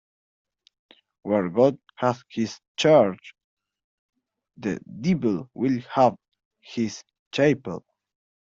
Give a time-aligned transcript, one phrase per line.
[1.21, 3.35] Where God has his church,
[4.57, 6.15] the devil will have
[6.59, 7.85] his chapel.